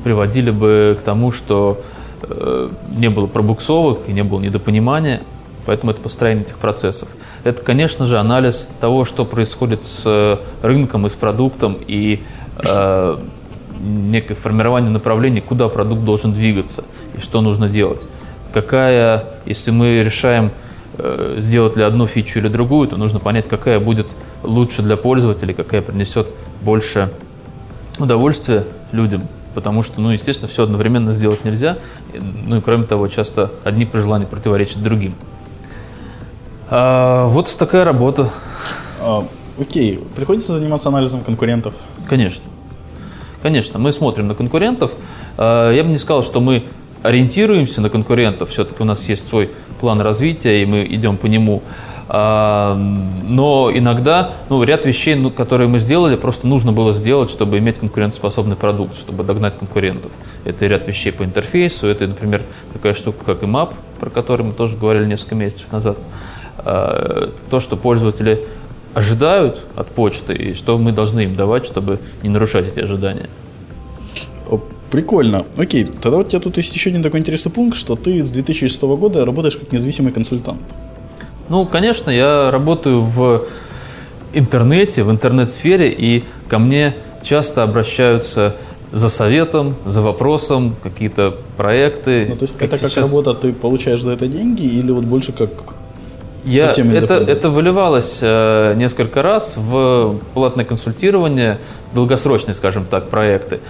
[0.04, 1.80] приводили бы к тому, что
[2.22, 5.22] э, не было пробуксовок и не было недопонимания,
[5.68, 7.10] Поэтому это построение этих процессов.
[7.44, 12.22] Это, конечно же, анализ того, что происходит с э, рынком и с продуктом, и
[12.56, 13.18] э,
[13.78, 18.06] некое формирование направления, куда продукт должен двигаться и что нужно делать.
[18.50, 20.52] Какая, если мы решаем
[20.96, 24.06] э, сделать ли одну фичу или другую, то нужно понять, какая будет
[24.42, 27.12] лучше для пользователей, какая принесет больше
[27.98, 31.76] удовольствия людям, потому что, ну, естественно, все одновременно сделать нельзя.
[32.46, 35.14] Ну и кроме того, часто одни пожелания противоречат другим.
[36.70, 38.28] А, вот такая работа.
[39.02, 39.24] А,
[39.58, 41.74] окей, приходится заниматься анализом конкурентов?
[42.08, 42.44] Конечно.
[43.42, 44.92] Конечно, мы смотрим на конкурентов.
[45.36, 46.64] А, я бы не сказал, что мы
[47.02, 48.50] ориентируемся на конкурентов.
[48.50, 49.50] Все-таки у нас есть свой
[49.80, 51.62] план развития, и мы идем по нему.
[52.10, 57.58] А, но иногда ну, ряд вещей, ну, которые мы сделали, просто нужно было сделать, чтобы
[57.58, 60.10] иметь конкурентоспособный продукт, чтобы догнать конкурентов.
[60.44, 64.76] Это ряд вещей по интерфейсу, это, например, такая штука, как IMAP, про который мы тоже
[64.76, 65.98] говорили несколько месяцев назад.
[66.58, 68.46] Э, то, что пользователи
[68.94, 73.28] ожидают от почты и что мы должны им давать, чтобы не нарушать эти ожидания.
[74.90, 75.44] Прикольно.
[75.56, 78.82] Окей, тогда у тебя тут есть еще один такой интересный пункт, что ты с 2006
[78.82, 80.62] года работаешь как независимый консультант.
[81.50, 83.46] Ну, конечно, я работаю в
[84.32, 88.56] интернете, в интернет-сфере, и ко мне часто обращаются
[88.92, 92.26] за советом, за вопросом, какие-то проекты.
[92.28, 92.94] Ну, то есть как это сейчас...
[92.94, 95.50] как работа, ты получаешь за это деньги или вот больше как
[96.44, 101.58] я, это, это выливалось э, несколько раз в платное консультирование,
[101.92, 103.60] долгосрочные, скажем так, проекты.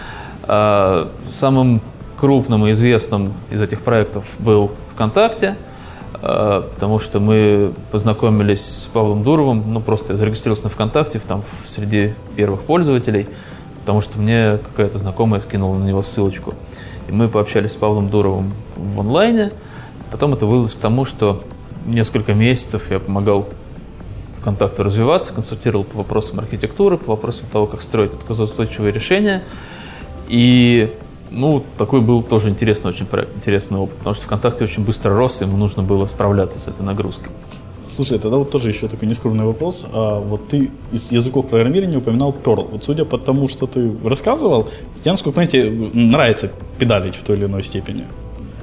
[0.46, 1.80] Э, самым
[2.16, 5.56] крупным и известным из этих проектов был ВКонтакте,
[6.22, 11.42] э, потому что мы познакомились с Павлом Дуровым, ну просто я зарегистрировался на ВКонтакте, там
[11.66, 13.26] среди первых пользователей,
[13.88, 16.52] потому что мне какая-то знакомая скинула на него ссылочку.
[17.08, 19.50] И мы пообщались с Павлом Дуровым в онлайне.
[20.10, 21.42] Потом это вылилось к тому, что
[21.86, 23.48] несколько месяцев я помогал
[24.40, 29.42] ВКонтакту развиваться, консультировал по вопросам архитектуры, по вопросам того, как строить отказоустойчивые решения.
[30.26, 30.94] И
[31.30, 35.40] ну, такой был тоже интересный очень проект, интересный опыт, потому что ВКонтакте очень быстро рос,
[35.40, 37.32] и ему нужно было справляться с этой нагрузкой.
[37.88, 39.86] Слушай, тогда вот тоже еще такой нескромный вопрос.
[39.92, 42.68] А вот ты из языков программирования упоминал Perl.
[42.70, 44.68] Вот судя по тому, что ты рассказывал,
[45.04, 48.04] я, насколько знаете, нравится педалить в той или иной степени.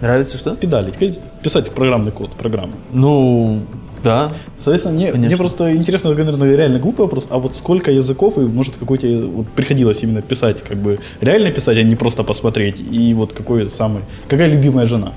[0.01, 0.55] Нравится что?
[0.55, 2.73] Педалить, писать программный код, программу.
[2.93, 3.63] Ну,
[4.03, 4.29] да.
[4.59, 8.75] Соответственно, мне, мне просто интересно, наверное, реально глупый вопрос, а вот сколько языков и, может,
[8.75, 13.13] какой тебе вот, приходилось именно писать, как бы реально писать, а не просто посмотреть, и
[13.13, 15.13] вот какой самый, какая любимая жена?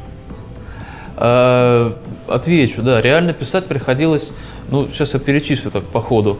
[2.28, 4.32] Отвечу, да, реально писать приходилось,
[4.70, 6.38] ну, сейчас я перечислю так по ходу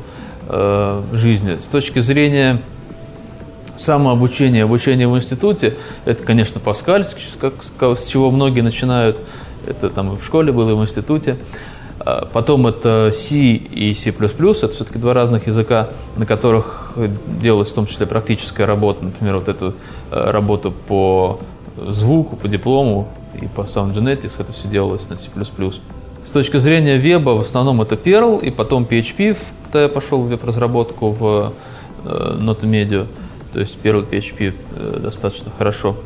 [0.49, 1.57] э, жизни.
[1.59, 2.61] С точки зрения
[3.77, 9.23] самообучение, обучение в институте, это, конечно, Паскаль, с чего многие начинают,
[9.67, 11.39] это там и в школе было, и в институте.
[12.01, 16.95] А потом это C и C++, это все-таки два разных языка, на которых
[17.41, 19.75] делалась в том числе практическая работа, например, вот эту
[20.11, 21.41] э, работу по
[21.89, 23.09] звуку, по диплому
[23.41, 25.31] и по Sound Genetics, это все делалось на C++.
[26.25, 30.29] С точки зрения веба, в основном это Perl, и потом PHP, когда я пошел в
[30.29, 31.53] веб-разработку в
[32.05, 33.07] э, Nota Media.
[33.53, 35.97] То есть первый PHP э, достаточно хорошо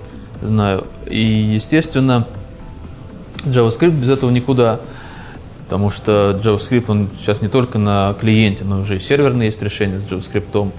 [0.43, 0.87] знаю.
[1.07, 2.27] И, естественно,
[3.45, 4.81] JavaScript без этого никуда.
[5.65, 9.99] Потому что JavaScript, он сейчас не только на клиенте, но уже и серверные есть решения
[9.99, 10.71] с JavaScript.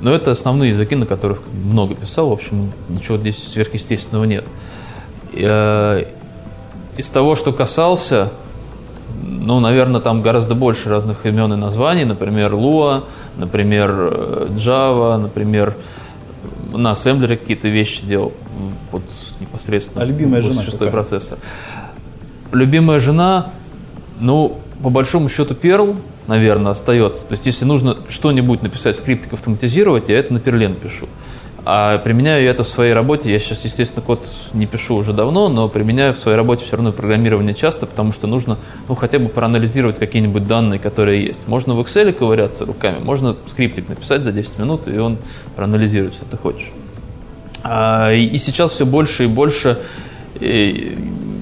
[0.00, 2.28] Но это основные языки, на которых много писал.
[2.28, 4.44] В общем, ничего здесь сверхъестественного нет.
[5.32, 6.04] Э,
[6.96, 8.30] из того, что касался,
[9.22, 12.04] ну, наверное, там гораздо больше разных имен и названий.
[12.04, 13.04] Например, Lua,
[13.36, 15.76] например, э, Java, например,
[16.72, 18.32] на ассемблере какие-то вещи делал.
[18.90, 19.02] Вот
[19.40, 20.02] непосредственно.
[20.02, 21.38] А любимая жена шестой процессор.
[22.52, 23.52] Любимая жена,
[24.20, 27.26] ну, по большому счету, Perl, наверное, остается.
[27.26, 31.08] То есть, если нужно что-нибудь написать, скриптик автоматизировать, я это на Perl пишу.
[31.66, 33.32] А применяю я это в своей работе.
[33.32, 36.92] Я сейчас, естественно, код не пишу уже давно, но применяю в своей работе все равно
[36.92, 41.48] программирование часто, потому что нужно ну, хотя бы проанализировать какие-нибудь данные, которые есть.
[41.48, 45.16] Можно в Excel ковыряться руками, можно скриптик написать за 10 минут, и он
[45.56, 46.70] проанализирует, что ты хочешь.
[47.62, 49.78] А, и сейчас все больше и больше
[50.40, 50.94] э,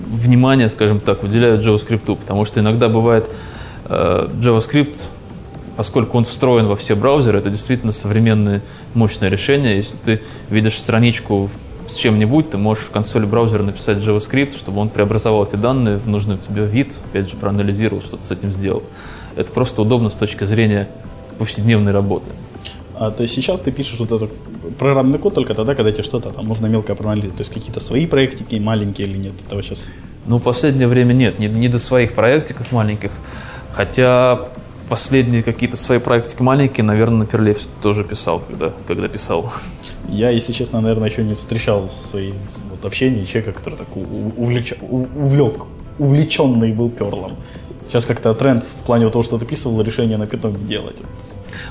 [0.08, 3.28] внимания, скажем так, уделяют JavaScript, потому что иногда бывает
[3.88, 4.96] JavaScript
[5.76, 8.62] поскольку он встроен во все браузеры, это действительно современное
[8.94, 9.76] мощное решение.
[9.76, 11.50] Если ты видишь страничку
[11.88, 16.06] с чем-нибудь, ты можешь в консоли браузера написать JavaScript, чтобы он преобразовал эти данные в
[16.08, 18.82] нужный тебе вид, опять же, проанализировал, что-то с этим сделал.
[19.36, 20.88] Это просто удобно с точки зрения
[21.38, 22.30] повседневной работы.
[22.94, 24.30] А, то есть сейчас ты пишешь вот этот
[24.78, 27.36] программный код только тогда, когда тебе что-то там можно мелко проанализировать.
[27.36, 29.86] То есть какие-то свои проектики, маленькие или нет, этого сейчас?
[30.26, 33.10] Ну, в последнее время нет, не, не до своих проектиков маленьких.
[33.72, 34.48] Хотя
[34.88, 39.50] последние какие-то свои проектики маленькие, наверное, на Перле тоже писал, когда, когда писал.
[40.08, 42.34] Я, если честно, наверное, еще не встречал в своей
[42.70, 44.74] вот, общении человека, который так увлеч...
[44.80, 45.64] увлек,
[45.98, 47.32] увлеченный был перлом.
[47.88, 51.02] Сейчас как-то тренд в плане того, что ты писал, решение на питоне делать.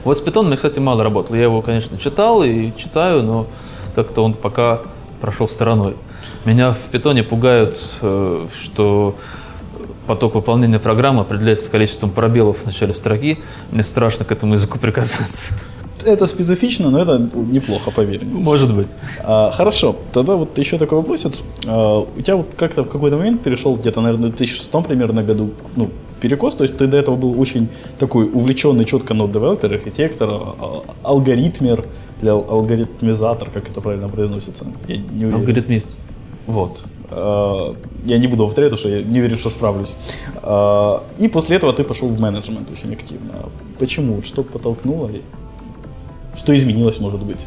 [0.04, 1.36] Вот с питоном я, кстати, мало работал.
[1.36, 3.48] Я его, конечно, читал и читаю, но
[3.96, 4.82] как-то он пока
[5.20, 5.96] прошел стороной.
[6.46, 9.16] Меня в питоне пугают, э, что
[10.12, 13.39] поток выполнения программы определяется количеством пробелов в начале строки.
[13.71, 15.54] Мне страшно к этому языку приказаться.
[16.04, 18.26] Это специфично, но это неплохо, поверь.
[18.26, 18.89] Может быть.
[19.24, 21.45] А, хорошо, тогда вот еще такой вопросец.
[21.65, 25.52] А, у тебя вот как-то в какой-то момент перешел где-то, наверное, в 2006 примерно году,
[25.78, 30.82] ну, перекос, то есть ты до этого был очень такой увлеченный четко нод-девелопер, архитектор, а,
[31.04, 31.86] алгоритмер
[32.21, 34.65] или алгоритмизатор, как это правильно произносится.
[34.89, 35.36] Я не уверен.
[35.36, 35.88] Алгоритмист.
[36.47, 36.84] Вот.
[37.12, 39.97] А, я не буду повторять, потому что я не уверен, что справлюсь.
[40.41, 43.50] А, и после этого ты пошел в менеджмент очень активно.
[43.80, 44.21] Почему?
[44.24, 45.12] Что подтолкнуло?
[46.36, 47.45] Что изменилось, может быть?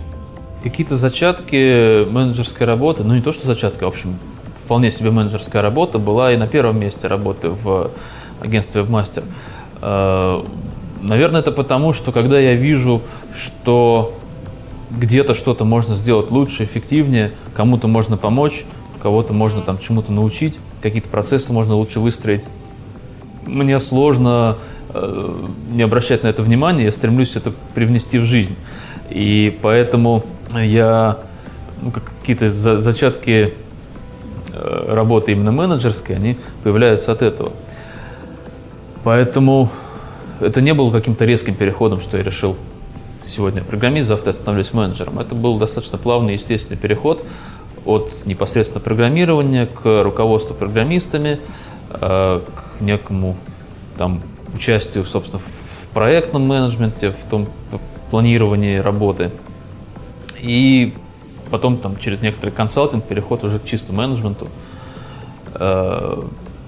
[0.62, 4.18] Какие-то зачатки менеджерской работы, ну не то, что зачатки, в общем,
[4.64, 7.90] вполне себе менеджерская работа была и на первом месте работы в
[8.40, 9.24] агентстве WebMaster.
[9.80, 10.44] А,
[11.02, 13.02] наверное, это потому, что когда я вижу,
[13.34, 14.14] что
[14.90, 18.64] где-то что-то можно сделать лучше, эффективнее, кому-то можно помочь,
[19.04, 22.46] кого-то можно там чему-то научить, какие-то процессы можно лучше выстроить.
[23.44, 24.56] Мне сложно
[24.88, 28.56] э, не обращать на это внимание, я стремлюсь это привнести в жизнь.
[29.10, 31.18] И поэтому я
[31.82, 33.52] ну, какие-то за, зачатки
[34.54, 37.52] э, работы именно менеджерской, они появляются от этого.
[39.02, 39.68] Поэтому
[40.40, 42.56] это не было каким-то резким переходом, что я решил
[43.26, 45.18] сегодня программист, завтра я становлюсь менеджером.
[45.18, 47.26] Это был достаточно плавный, естественный переход
[47.84, 51.40] от непосредственно программирования к руководству программистами,
[51.90, 53.36] э, к некому
[53.96, 54.22] там,
[54.54, 57.48] участию, собственно, в проектном менеджменте, в том
[58.10, 59.30] планировании работы.
[60.40, 60.94] И
[61.50, 64.48] потом там, через некоторый консалтинг переход уже к чистому менеджменту.
[65.54, 66.22] Э,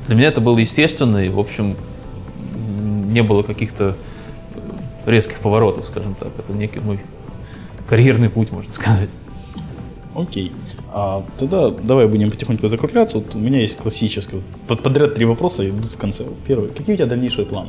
[0.07, 1.77] для меня это было естественно, и, в общем,
[3.07, 3.97] не было каких-то
[5.07, 6.29] резких поворотов, скажем так.
[6.39, 7.01] Это некий мой
[7.89, 9.17] карьерный путь, можно сказать.
[10.17, 10.53] Окей.
[10.93, 13.19] А, тогда давай будем потихоньку закругляться.
[13.19, 14.41] Вот у меня есть классическое.
[14.67, 16.25] Под, подряд три вопроса и идут в конце.
[16.47, 16.71] Первый.
[16.71, 17.69] Какие у тебя дальнейшие планы?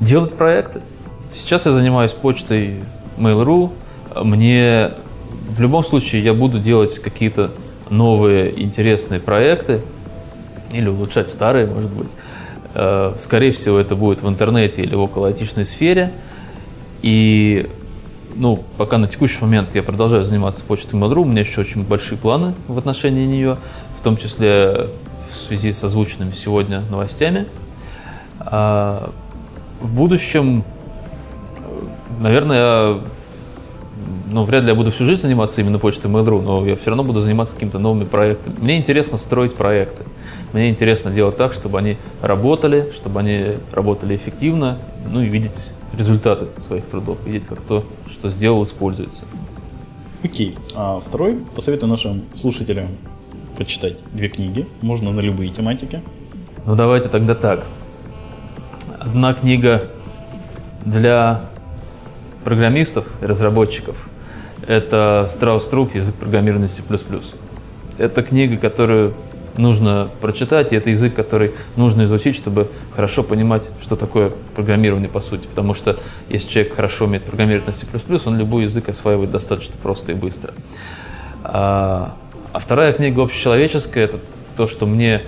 [0.00, 0.80] Делать проекты.
[1.30, 2.80] Сейчас я занимаюсь почтой
[3.16, 3.70] Mail.ru.
[4.24, 4.90] Мне
[5.48, 7.52] в любом случае я буду делать какие-то
[7.90, 9.80] новые интересные проекты
[10.72, 12.08] или улучшать старые, может быть.
[12.74, 15.32] Э, скорее всего, это будет в интернете или в около
[15.64, 16.12] сфере.
[17.02, 17.68] И
[18.36, 22.18] ну, пока на текущий момент я продолжаю заниматься почтой Mail.ru, у меня еще очень большие
[22.18, 23.58] планы в отношении нее,
[23.98, 24.88] в том числе
[25.30, 27.46] в связи с озвученными сегодня новостями.
[28.40, 29.10] А
[29.80, 30.64] в будущем,
[32.20, 33.00] наверное,
[34.30, 37.04] ну, вряд ли я буду всю жизнь заниматься именно почтой Mail.ru, но я все равно
[37.04, 38.56] буду заниматься какими-то новыми проектами.
[38.58, 40.04] Мне интересно строить проекты.
[40.52, 46.46] Мне интересно делать так, чтобы они работали, чтобы они работали эффективно, ну и видеть результаты
[46.60, 49.24] своих трудов, видеть, как то, что сделал, используется.
[50.22, 50.56] Окей.
[50.74, 52.88] А второй, посоветую нашим слушателям
[53.56, 56.02] почитать две книги, можно на любые тематики.
[56.66, 57.64] Ну давайте тогда так.
[58.98, 59.84] Одна книга
[60.84, 61.42] для
[62.42, 64.08] программистов и разработчиков–
[64.66, 66.82] это Страус Труп «Язык программирования C++».
[67.98, 69.14] Это книга, которую
[69.56, 75.20] нужно прочитать, и это язык, который нужно изучить, чтобы хорошо понимать, что такое программирование по
[75.20, 75.46] сути.
[75.46, 75.96] Потому что
[76.28, 77.86] если человек хорошо умеет программировать на C++,
[78.26, 80.52] он любой язык осваивает достаточно просто и быстро.
[81.44, 82.14] А,
[82.52, 84.18] а вторая книга общечеловеческая– это
[84.56, 85.22] то, что мне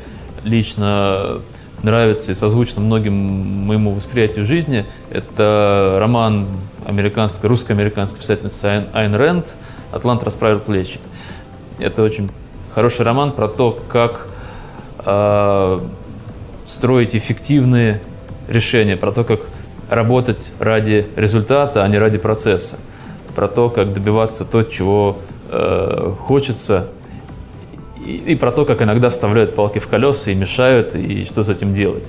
[0.45, 1.43] лично
[1.83, 4.87] нравится и созвучно многим моему восприятию жизни.
[5.11, 6.49] Это роман
[6.87, 9.57] американской, русско-американской писательницы Айн Рэнд
[9.93, 10.99] «Атлант расправил плечи».
[11.79, 12.31] Это очень
[12.77, 14.29] хороший роман про то, как
[15.07, 15.81] э,
[16.67, 18.03] строить эффективные
[18.49, 19.41] решения, про то, как
[19.89, 22.77] работать ради результата, а не ради процесса,
[23.35, 25.17] про то, как добиваться то, чего
[25.51, 26.89] э, хочется,
[28.05, 31.49] и, и про то, как иногда вставляют палки в колеса и мешают, и что с
[31.49, 32.07] этим делать.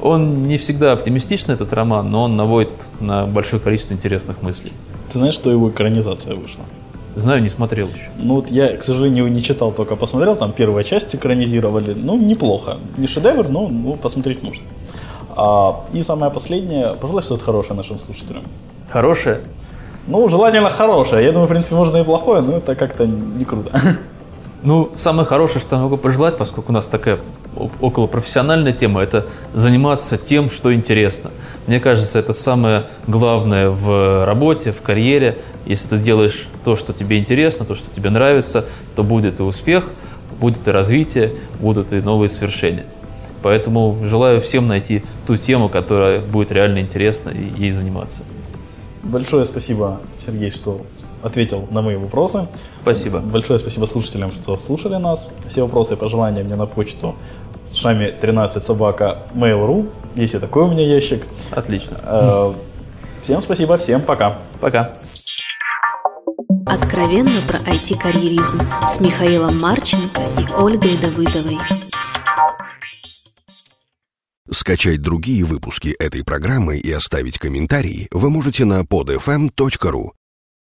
[0.00, 4.72] Он не всегда оптимистичный, этот роман, но он наводит на большое количество интересных мыслей.
[5.12, 6.64] Ты знаешь, что его экранизация вышла?
[7.14, 8.10] Знаю, не смотрел еще.
[8.18, 11.94] Ну вот я, к сожалению, не читал, только посмотрел, там первая часть экранизировали.
[11.94, 12.78] Ну, неплохо.
[12.96, 14.64] Не шедевр, но ну, посмотреть можно.
[15.36, 18.42] А, и самое последнее, пожалуй, что-то хорошее нашим слушателям.
[18.88, 19.40] Хорошее?
[20.06, 21.24] Ну, желательно хорошее.
[21.24, 23.70] Я думаю, в принципе, можно и плохое, но это как-то не круто.
[24.64, 27.18] Ну, самое хорошее, что я могу пожелать, поскольку у нас такая
[27.80, 31.32] около профессиональная тема, это заниматься тем, что интересно.
[31.66, 35.38] Мне кажется, это самое главное в работе, в карьере.
[35.66, 38.64] Если ты делаешь то, что тебе интересно, то, что тебе нравится,
[38.96, 39.90] то будет и успех,
[40.40, 42.84] будет и развитие, будут и новые свершения.
[43.42, 48.22] Поэтому желаю всем найти ту тему, которая будет реально интересна и ей заниматься.
[49.02, 50.82] Большое спасибо, Сергей, что
[51.22, 52.46] ответил на мои вопросы.
[52.82, 53.18] Спасибо.
[53.18, 55.28] Большое спасибо слушателям, что слушали нас.
[55.46, 57.16] Все вопросы и пожелания мне на почту
[57.74, 59.90] шами 13 собака mail.ru.
[60.14, 61.24] Есть и такой у меня ящик.
[61.50, 61.98] Отлично.
[62.04, 62.52] Э,
[63.22, 64.38] всем спасибо, всем пока.
[64.60, 64.92] Пока.
[66.66, 68.60] Откровенно про IT-карьеризм
[68.94, 71.58] с Михаилом Марченко и Ольгой Давыдовой.
[74.50, 80.10] Скачать другие выпуски этой программы и оставить комментарии вы можете на podfm.ru